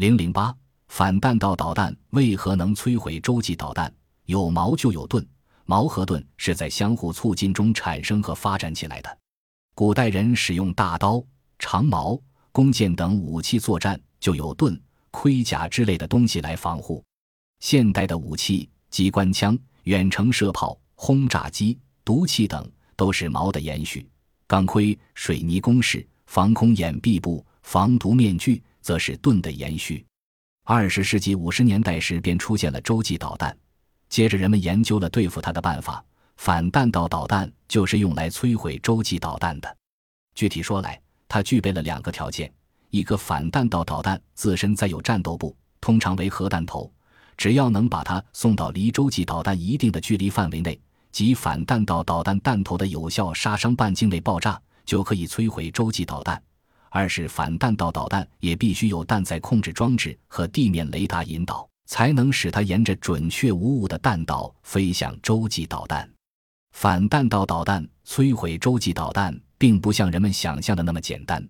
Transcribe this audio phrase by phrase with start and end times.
[0.00, 0.56] 零零八
[0.88, 3.92] 反弹道导弹为何能摧毁洲际导弹？
[4.24, 5.22] 有矛就有盾，
[5.66, 9.18] 矛和盾是在相互促进中产生和发展起来的。
[9.74, 11.22] 古代人使用大刀、
[11.58, 12.18] 长矛、
[12.50, 17.04] 弓箭等武器作战，就有盾、盔甲之类的东西来防护。
[17.58, 24.08] 现代的武器，机关枪、远程射炮、轰炸机、毒气等，都是矛的延续。
[24.46, 30.04] 钢盔、水泥工事、防空掩蔽布、防毒面具，则是盾的延续。
[30.64, 33.56] 二十世纪五十年代时，便出现了洲际导弹。
[34.08, 36.04] 接着，人们研究了对付它的办法。
[36.36, 39.76] 反弹道导弹就是用来摧毁洲际导弹的。
[40.34, 42.50] 具体说来，它具备了两个条件：
[42.88, 46.90] 一个反弹道导弹自身载有战斗部，通常为核弹头，
[47.36, 50.80] 只要能把它送到离洲际导弹一定的距离范围内，
[51.12, 56.40] 即反弹道导弹弹头的有效杀伤半径内爆炸，就可以摧毁洲际导弹；
[56.90, 61.66] 二是反弹道导弹也必须有弹载控制装置和地面雷达引导。
[61.86, 66.08] 才能使它沿着准确无误的弹道飞向洲际导弹。
[66.70, 71.44] 反弹道导弹摧毁洲际导弹，并不像人们想象的那么简单。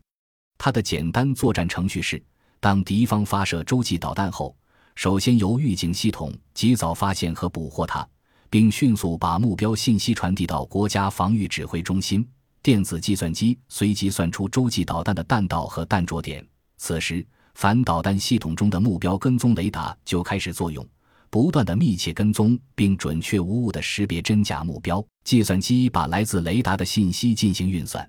[0.57, 2.25] 它的简单作战程序是：
[2.59, 4.57] 当敌方发射洲际导弹后，
[4.95, 8.09] 首先由预警系统及早发现和捕获它，
[8.49, 12.27] 并迅速把目标信息传递到国家防御指挥中心。
[12.63, 16.47] 电子计算机随即算出洲际导弹的弹道和弹着点。
[16.77, 20.87] 此时，反导弹系统中的目标跟踪雷达就开始作用，
[21.31, 25.05] 不断的密切跟踪并准确无误的识别真假目标。
[25.25, 28.09] 计算机把来自雷达的信息进行运算，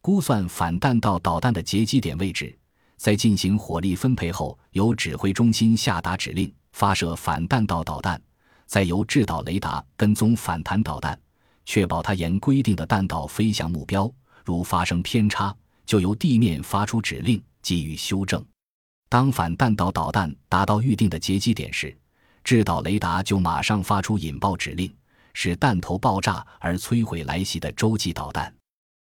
[0.00, 2.56] 估算反弹道导弹的截击点位置，
[2.96, 8.20] 在进行火力分配后，由指挥中心下达指令发射反弹道导弹，
[8.66, 11.18] 再由制导雷达跟踪反弹导弹，
[11.68, 14.10] 确保它沿规定的弹道飞向目标。
[14.42, 18.42] 如发生偏差，就由地面发出指令给予修正。
[19.10, 21.94] 当反弹道导弹达到预定的截击点时，
[22.42, 24.90] 制导雷达就马上发出引爆指令，
[25.34, 28.50] 使弹头爆炸而摧毁来袭的洲际导弹。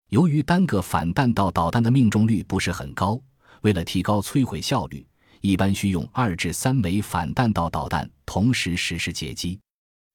[0.09, 3.19] 由于单个反弹道导弹的命中率不是很高，
[3.61, 5.03] 为了提高摧毁效率，
[5.41, 9.59] 一般需用二至三枚反弹道导弹同时实施截击。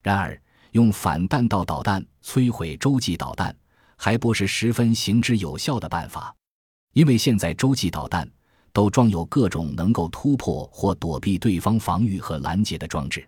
[0.05, 0.41] 然而，
[0.76, 3.56] 用反弹道导弹摧毁洲际导弹
[3.97, 6.34] 还不是十分行之有效的办法，
[6.92, 8.31] 因为现在洲际导弹。
[8.76, 13.26] 都装有各种能够突破或躲避对方防御和拦截的装置。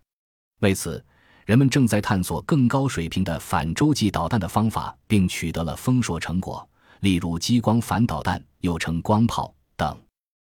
[0.60, 1.02] 为此，
[1.46, 6.68] 人们正在探索更高水平的反洲际导弹的方法，并取得了丰硕成果，
[7.00, 9.98] 例如激光反导弹，又称光炮等。